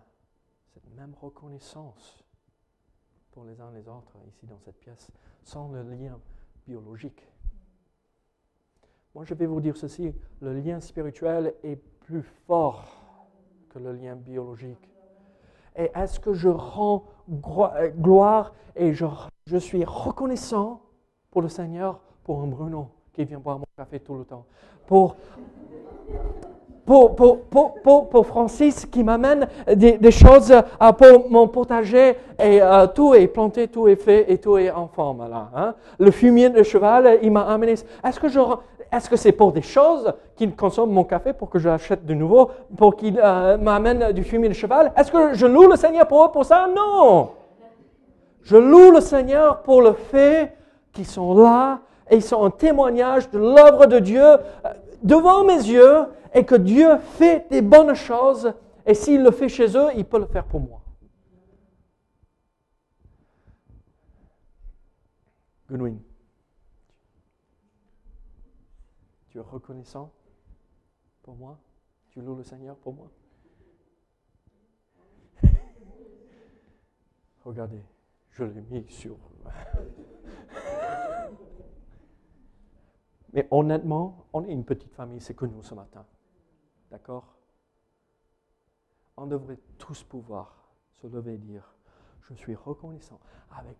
[0.73, 2.23] cette même reconnaissance
[3.31, 5.09] pour les uns les autres ici dans cette pièce,
[5.43, 6.19] sans le lien
[6.65, 7.27] biologique.
[9.15, 12.85] Moi, je vais vous dire ceci, le lien spirituel est plus fort
[13.69, 14.89] que le lien biologique.
[15.75, 19.05] Et est-ce que je rends gloire et je,
[19.45, 20.81] je suis reconnaissant
[21.29, 24.45] pour le Seigneur, pour un Bruno qui vient boire mon café tout le temps,
[24.87, 25.15] pour
[26.91, 33.67] pour, Francis qui m'amène des, choses euh, pour mon potager et euh, tout est planté,
[33.67, 35.49] tout est fait et tout est en forme là.
[35.55, 35.75] Hein.
[35.99, 37.73] Le fumier de cheval, il m'a amené.
[38.03, 38.39] Est-ce que je,
[38.91, 42.13] est-ce que c'est pour des choses qu'il consomme mon café pour que je l'achète de
[42.13, 44.91] nouveau, pour qu'il euh, m'amène du fumier de cheval?
[44.97, 46.67] Est-ce que je loue le Seigneur pour, pour ça?
[46.75, 47.29] Non.
[48.43, 50.53] Je loue le Seigneur pour le fait
[50.91, 54.25] qu'ils sont là et ils sont un témoignage de l'œuvre de Dieu
[55.03, 58.53] devant mes yeux et que Dieu fait des bonnes choses,
[58.85, 60.81] et s'il le fait chez eux, il peut le faire pour moi.
[65.69, 65.99] Gunwin,
[69.29, 70.11] tu es reconnaissant
[71.23, 71.57] pour moi?
[72.09, 73.09] Tu loues le Seigneur pour moi?
[77.45, 77.81] Regardez,
[78.31, 79.15] je l'ai mis sur...
[83.33, 86.05] Mais honnêtement, on est une petite famille, c'est que nous ce matin.
[86.89, 87.35] D'accord?
[89.17, 90.69] On devrait tous pouvoir
[91.01, 91.73] se lever et dire,
[92.21, 93.19] je suis reconnaissant
[93.51, 93.77] avec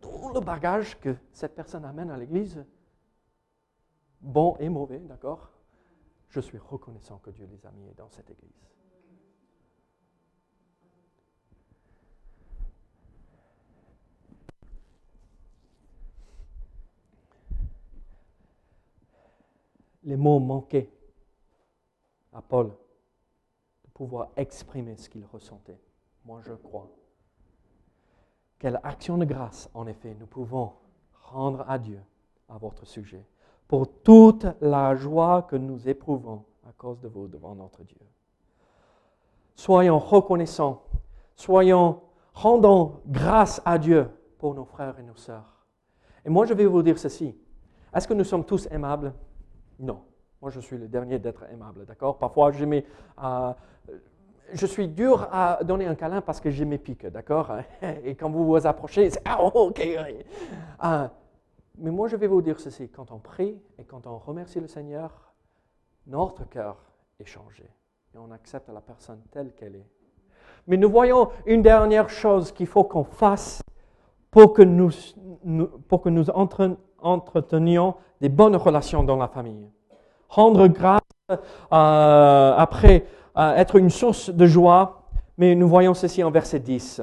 [0.00, 2.64] tout le bagage que cette personne amène à l'Église,
[4.20, 5.50] bon et mauvais, d'accord?
[6.28, 8.68] Je suis reconnaissant que Dieu les a mis dans cette Église.
[20.04, 20.90] Les mots manquaient
[22.32, 25.78] à Paul de pouvoir exprimer ce qu'il ressentait.
[26.24, 26.88] Moi, je crois.
[28.58, 30.72] Quelle action de grâce, en effet, nous pouvons
[31.22, 32.00] rendre à Dieu
[32.48, 33.24] à votre sujet
[33.68, 37.98] pour toute la joie que nous éprouvons à cause de vous devant notre Dieu.
[39.54, 40.82] soyons reconnaissants,
[41.36, 42.00] soyons,
[42.32, 45.66] rendons grâce à Dieu pour nos frères et nos sœurs.
[46.24, 47.36] Et moi, je vais vous dire ceci.
[47.94, 49.14] Est-ce que nous sommes tous aimables?
[49.84, 50.00] Non.
[50.40, 52.18] Moi, je suis le dernier d'être aimable, d'accord?
[52.18, 53.52] Parfois, je, euh,
[54.52, 57.52] je suis dur à donner un câlin parce que j'ai mes piques, d'accord?
[58.04, 59.80] Et quand vous vous approchez, c'est Ah, ok.
[59.80, 61.08] Euh,
[61.78, 62.88] mais moi, je vais vous dire ceci.
[62.88, 65.34] Quand on prie et quand on remercie le Seigneur,
[66.06, 66.76] notre cœur
[67.20, 67.64] est changé
[68.14, 69.88] et on accepte la personne telle qu'elle est.
[70.66, 73.62] Mais nous voyons une dernière chose qu'il faut qu'on fasse
[74.30, 74.90] pour que nous,
[75.88, 76.30] pour que nous
[77.04, 79.68] entretenions des bonnes relations dans la famille.
[80.28, 83.04] Rendre grâce euh, après
[83.36, 85.02] euh, être une source de joie,
[85.38, 87.02] mais nous voyons ceci en verset 10.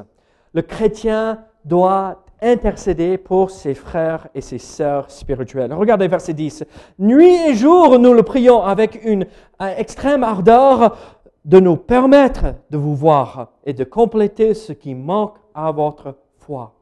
[0.53, 5.71] Le chrétien doit intercéder pour ses frères et ses sœurs spirituelles.
[5.73, 6.65] Regardez verset 10.
[6.99, 9.27] Nuit et jour, nous le prions avec une
[9.59, 10.97] extrême ardeur
[11.45, 16.73] de nous permettre de vous voir et de compléter ce qui manque à votre foi.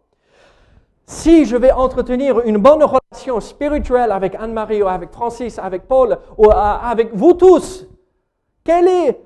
[1.09, 6.19] Si je vais entretenir une bonne relation spirituelle avec Anne-Marie ou avec Francis, avec Paul
[6.37, 7.87] ou euh, avec vous tous,
[8.63, 9.19] quelle est,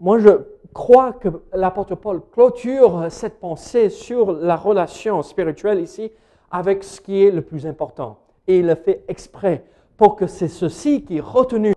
[0.00, 0.30] moi je
[0.72, 6.10] crois que l'apôtre Paul clôture cette pensée sur la relation spirituelle ici
[6.50, 8.18] avec ce qui est le plus important.
[8.46, 9.66] Et il le fait exprès
[9.98, 11.74] pour que c'est ceci qui est retenu,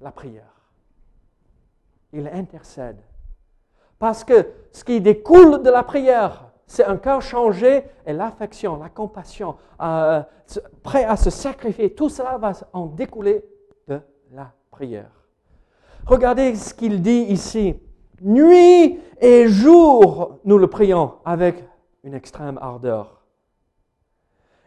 [0.00, 0.72] la prière.
[2.14, 3.02] Il intercède.
[3.98, 8.88] Parce que ce qui découle de la prière, c'est un cœur changé et l'affection, la
[8.88, 10.22] compassion, euh,
[10.84, 11.94] prêt à se sacrifier.
[11.94, 13.44] Tout cela va en découler
[13.88, 15.10] de la prière.
[16.06, 17.74] Regardez ce qu'il dit ici.
[18.20, 21.64] Nuit et jour, nous le prions avec
[22.04, 23.20] une extrême ardeur.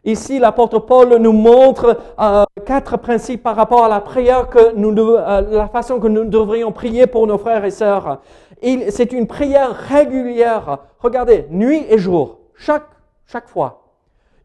[0.04, 5.70] Ici, l'apôtre Paul nous montre euh, quatre principes par rapport à la prière, euh, la
[5.70, 8.20] façon que nous devrions prier pour nos frères et sœurs.
[8.62, 10.80] C'est une prière régulière.
[11.00, 12.90] Regardez, nuit et jour, chaque,
[13.26, 13.96] chaque fois.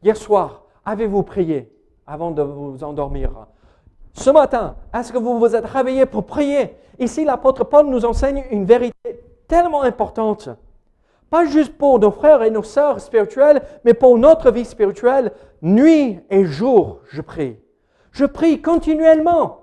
[0.02, 1.72] Hier soir, avez-vous prié
[2.06, 3.30] avant de vous endormir?
[4.12, 6.74] Ce matin, est-ce que vous vous êtes réveillé pour prier?
[6.98, 10.48] Ici, l'apôtre Paul nous enseigne une vérité tellement importante.
[11.30, 15.32] Pas juste pour nos frères et nos sœurs spirituels, mais pour notre vie spirituelle.
[15.62, 17.58] Nuit et jour, je prie.
[18.10, 19.57] Je prie continuellement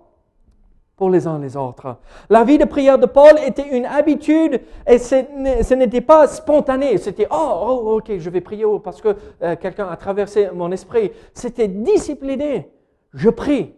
[0.95, 1.97] pour les uns les autres.
[2.29, 6.97] La vie de prière de Paul était une habitude et ce n'était pas spontané.
[6.97, 11.12] C'était oh, oh, ok, je vais prier parce que euh, quelqu'un a traversé mon esprit.
[11.34, 12.71] C'était discipliné.
[13.13, 13.73] Je prie.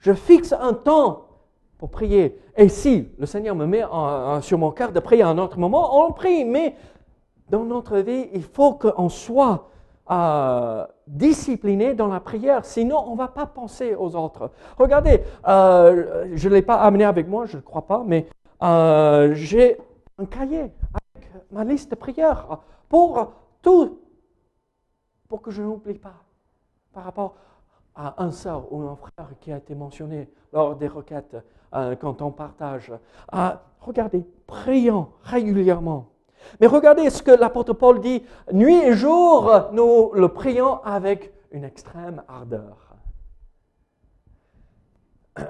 [0.00, 1.26] Je fixe un temps
[1.78, 2.38] pour prier.
[2.56, 3.82] Et si le Seigneur me met
[4.40, 6.44] sur mon cœur de prier à un autre moment, on prie.
[6.44, 6.76] Mais
[7.50, 9.68] dans notre vie, il faut qu'on soit
[10.10, 14.50] euh, discipliné dans la prière, sinon on ne va pas penser aux autres.
[14.78, 18.26] Regardez, euh, je ne l'ai pas amené avec moi, je ne crois pas, mais
[18.62, 19.78] euh, j'ai
[20.18, 23.98] un cahier avec ma liste de prières pour tout,
[25.28, 26.14] pour que je n'oublie pas
[26.92, 27.34] par rapport
[27.94, 31.36] à un sœur ou un frère qui a été mentionné lors des requêtes
[31.74, 32.92] euh, quand on partage.
[33.80, 36.13] Regardez, prions régulièrement.
[36.60, 41.64] Mais regardez ce que l'apôtre Paul dit, nuit et jour, nous le prions avec une
[41.64, 42.96] extrême ardeur.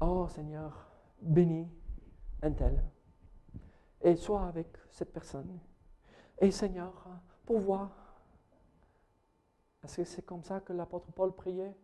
[0.00, 0.86] Oh Seigneur,
[1.20, 1.68] bénis
[2.42, 2.84] un tel,
[4.00, 5.58] et sois avec cette personne.
[6.40, 6.92] Et Seigneur,
[7.44, 7.90] pourvois.
[9.82, 11.76] Est-ce que c'est comme ça que l'apôtre Paul priait?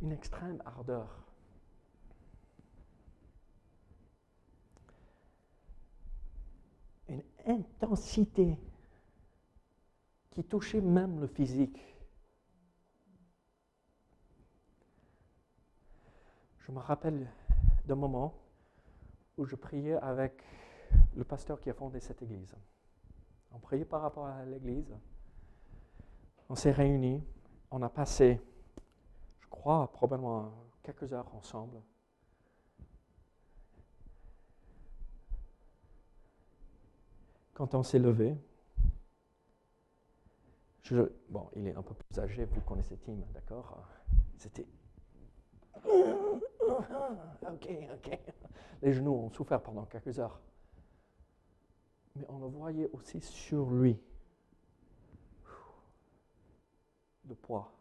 [0.00, 1.06] Une extrême ardeur.
[7.08, 8.56] Une intensité
[10.30, 11.78] qui touchait même le physique.
[16.58, 17.28] Je me rappelle
[17.86, 18.34] d'un moment
[19.36, 20.42] où je priais avec
[21.16, 22.54] le pasteur qui a fondé cette église.
[23.52, 24.94] On priait par rapport à l'église.
[26.48, 27.22] On s'est réunis,
[27.70, 28.40] on a passé
[29.62, 30.50] crois, probablement
[30.82, 31.80] quelques heures ensemble.
[37.54, 38.36] Quand on s'est levé,
[41.28, 43.78] bon, il est un peu plus âgé, vous connaissez Tim, d'accord?
[44.36, 44.66] C'était.
[47.42, 48.18] Ok, ok.
[48.82, 50.40] Les genoux ont souffert pendant quelques heures.
[52.16, 53.98] Mais on le voyait aussi sur lui.
[57.28, 57.72] Le poids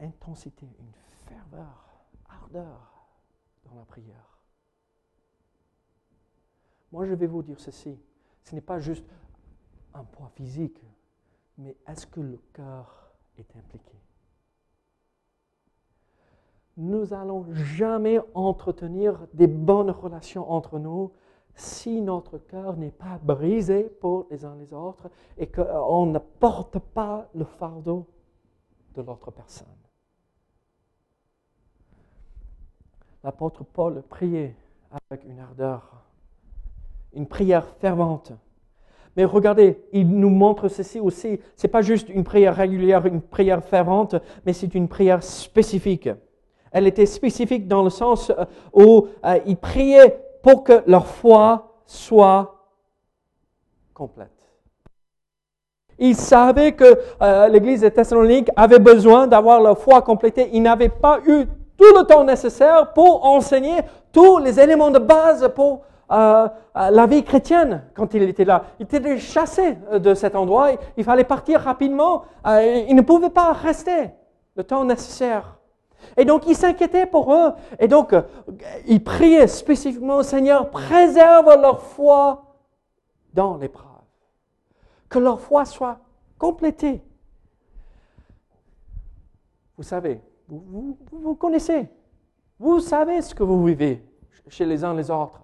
[0.00, 0.92] intensité, une
[1.26, 1.88] ferveur,
[2.28, 2.95] ardeur
[3.68, 4.38] dans la prière.
[6.92, 7.98] Moi, je vais vous dire ceci.
[8.42, 9.04] Ce n'est pas juste
[9.94, 10.80] un poids physique,
[11.58, 13.96] mais est-ce que le cœur est impliqué?
[16.76, 21.12] Nous allons jamais entretenir des bonnes relations entre nous
[21.54, 26.78] si notre cœur n'est pas brisé pour les uns les autres et qu'on ne porte
[26.78, 28.06] pas le fardeau
[28.94, 29.66] de l'autre personne.
[33.26, 34.54] L'apôtre Paul priait
[35.10, 35.82] avec une ardeur,
[37.12, 38.30] une prière fervente.
[39.16, 41.40] Mais regardez, il nous montre ceci aussi.
[41.56, 44.14] Ce n'est pas juste une prière régulière, une prière fervente,
[44.44, 46.08] mais c'est une prière spécifique.
[46.70, 51.80] Elle était spécifique dans le sens euh, où euh, il priait pour que leur foi
[51.84, 52.70] soit
[53.92, 54.30] complète.
[55.98, 60.48] Il savait que euh, l'Église de Thessalonique avait besoin d'avoir leur foi complétée.
[60.52, 61.46] Il n'avait pas eu
[61.76, 63.80] tout le temps nécessaire pour enseigner
[64.12, 68.64] tous les éléments de base pour euh, euh, la vie chrétienne quand il était là.
[68.78, 70.70] Il était chassé de cet endroit.
[70.96, 72.24] Il fallait partir rapidement.
[72.46, 74.10] il ne pouvait pas rester
[74.56, 75.56] le temps nécessaire.
[76.16, 77.52] Et donc, il s'inquiétait pour eux.
[77.78, 78.14] Et donc,
[78.86, 82.44] il priait spécifiquement au Seigneur, préserve leur foi
[83.34, 83.86] dans l'épreuve.
[85.08, 85.98] Que leur foi soit
[86.38, 87.02] complétée.
[89.76, 91.88] Vous savez, vous, vous, connaissez.
[92.58, 94.02] Vous savez ce que vous vivez
[94.48, 95.42] chez les uns les autres.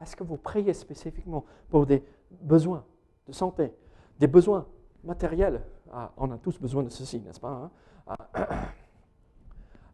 [0.00, 2.02] Est-ce que vous priez spécifiquement pour des
[2.40, 2.84] besoins
[3.26, 3.72] de santé,
[4.18, 4.66] des besoins
[5.04, 5.62] matériels?
[5.92, 7.70] Ah, On a tous besoin de ceci, n'est-ce pas hein?
[8.06, 8.16] ah,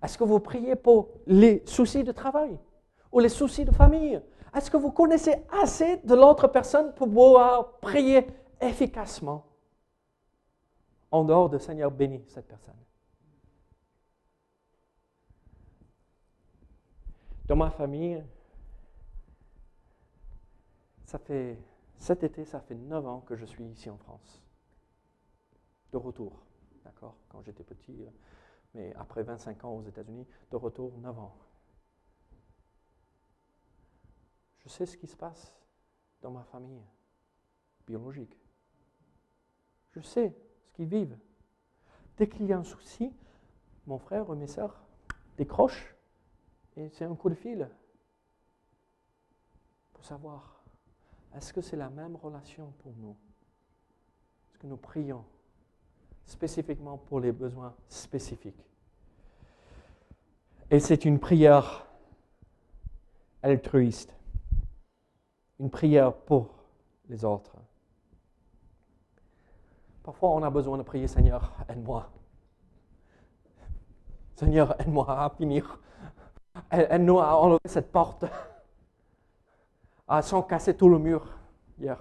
[0.02, 2.58] Est-ce que vous priez pour les soucis de travail
[3.12, 4.20] ou les soucis de famille?
[4.54, 8.26] Est-ce que vous connaissez assez de l'autre personne pour pouvoir prier
[8.60, 9.44] efficacement
[11.10, 12.74] en dehors de Seigneur béni cette personne?
[17.48, 18.22] Dans ma famille,
[21.06, 21.58] ça fait,
[21.96, 24.42] cet été, ça fait 9 ans que je suis ici en France.
[25.90, 26.42] De retour,
[26.84, 28.10] d'accord Quand j'étais petit, euh,
[28.74, 31.34] mais après 25 ans aux États-Unis, de retour 9 ans.
[34.58, 35.50] Je sais ce qui se passe
[36.20, 36.84] dans ma famille
[37.86, 38.38] biologique.
[39.92, 40.36] Je sais
[40.66, 41.18] ce qu'ils vivent.
[42.18, 43.10] Dès qu'il y a un souci,
[43.86, 44.84] mon frère ou mes sœurs
[45.38, 45.97] décrochent
[46.78, 47.68] et c'est un coup de fil
[49.92, 50.62] pour savoir,
[51.34, 53.16] est-ce que c'est la même relation pour nous?
[54.48, 55.24] Est-ce que nous prions
[56.24, 58.64] spécifiquement pour les besoins spécifiques?
[60.70, 61.84] Et c'est une prière
[63.42, 64.14] altruiste,
[65.58, 66.54] une prière pour
[67.08, 67.56] les autres.
[70.04, 72.08] Parfois, on a besoin de prier, Seigneur, aide-moi.
[74.36, 75.80] Seigneur, aide-moi à finir
[76.70, 78.24] elle, nous a enlevé cette porte
[80.08, 81.26] ah, sans casser tout le mur
[81.78, 81.98] hier.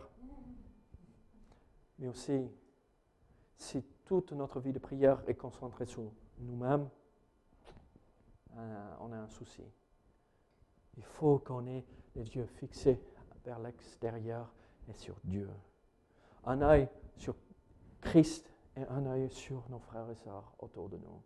[2.00, 2.50] Mais aussi,
[3.58, 6.04] si toute notre vie de prière est concentrée sur
[6.40, 6.88] nous-mêmes,
[8.58, 9.64] euh, on a un souci.
[10.98, 11.86] Il faut qu'on ait
[12.16, 13.00] les yeux fixés
[13.46, 14.52] vers l'extérieur
[14.90, 15.50] et sur Dieu.
[16.46, 17.36] Un œil sur
[18.02, 21.22] Christ et un œil sur nos frères et sœurs autour de nous.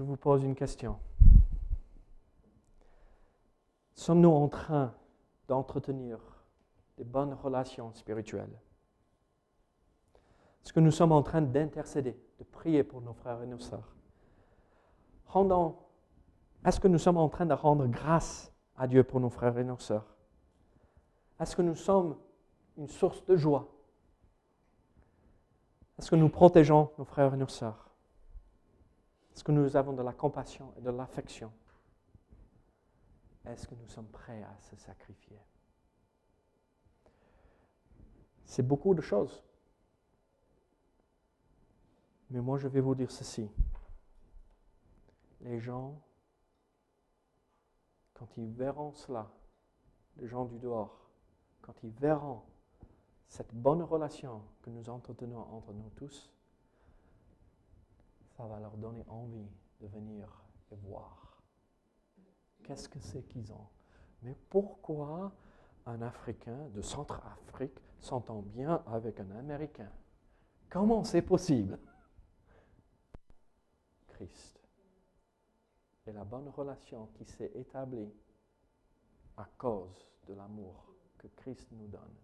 [0.00, 0.98] Je vous pose une question.
[3.94, 4.94] Sommes-nous en train
[5.46, 6.18] d'entretenir
[6.96, 8.58] des bonnes relations spirituelles?
[10.64, 13.94] Est-ce que nous sommes en train d'intercéder, de prier pour nos frères et nos sœurs?
[15.26, 15.76] Rendons,
[16.64, 19.64] est-ce que nous sommes en train de rendre grâce à Dieu pour nos frères et
[19.64, 20.16] nos sœurs?
[21.38, 22.16] Est-ce que nous sommes
[22.78, 23.68] une source de joie?
[25.98, 27.89] Est-ce que nous protégeons nos frères et nos sœurs?
[29.32, 31.52] Est-ce que nous avons de la compassion et de l'affection?
[33.46, 35.38] Est-ce que nous sommes prêts à se sacrifier?
[38.44, 39.42] C'est beaucoup de choses.
[42.30, 43.48] Mais moi, je vais vous dire ceci.
[45.40, 46.00] Les gens,
[48.14, 49.30] quand ils verront cela,
[50.16, 51.10] les gens du dehors,
[51.62, 52.42] quand ils verront
[53.28, 56.30] cette bonne relation que nous entretenons entre nous tous,
[58.46, 61.42] va leur donner envie de venir et voir.
[62.62, 63.68] Qu'est-ce que c'est qu'ils ont?
[64.22, 65.32] Mais pourquoi
[65.86, 69.90] un Africain de Centrafrique s'entend bien avec un Américain?
[70.68, 71.78] Comment c'est possible?
[74.08, 74.60] Christ.
[76.06, 78.12] Et la bonne relation qui s'est établie
[79.36, 82.16] à cause de l'amour que Christ nous donne.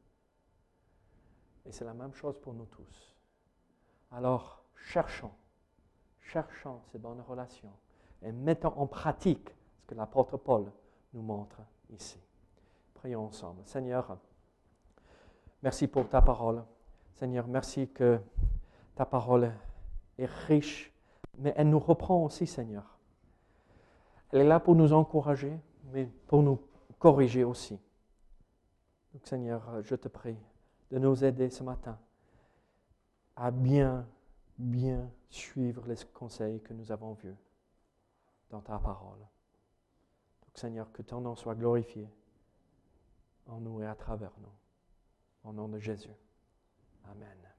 [1.65, 3.17] Et c'est la même chose pour nous tous.
[4.13, 5.33] Alors, cherchons
[6.33, 7.73] cherchons ces bonnes relations
[8.23, 10.71] et mettons en pratique ce que l'apôtre Paul
[11.13, 11.61] nous montre
[11.91, 12.21] ici.
[12.95, 13.63] Prions ensemble.
[13.65, 14.19] Seigneur,
[15.63, 16.65] merci pour ta parole.
[17.15, 18.21] Seigneur, merci que
[18.97, 19.53] Ta parole
[20.17, 20.91] est riche,
[21.37, 22.99] mais elle nous reprend aussi, Seigneur.
[24.33, 25.53] Elle est là pour nous encourager,
[25.93, 26.59] mais pour nous
[26.99, 27.79] corriger aussi.
[29.13, 30.39] Donc, Seigneur, je te prie
[30.91, 31.99] de nous aider ce matin
[33.37, 34.07] à bien,
[34.59, 37.37] bien suivre les conseils que nous avons vus
[38.51, 39.19] dans ta parole.
[39.19, 42.09] Donc, Seigneur, que ton nom soit glorifié
[43.47, 45.49] en nous et à travers nous.
[45.49, 46.11] Au nom de Jésus.
[47.05, 47.56] Amen.